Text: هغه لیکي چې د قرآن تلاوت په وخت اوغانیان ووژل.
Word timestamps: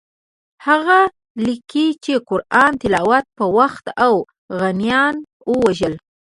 هغه 0.67 0.99
لیکي 1.45 1.87
چې 2.03 2.13
د 2.17 2.23
قرآن 2.29 2.71
تلاوت 2.81 3.25
په 3.37 3.45
وخت 3.57 3.85
اوغانیان 4.05 5.15
ووژل. 5.51 5.93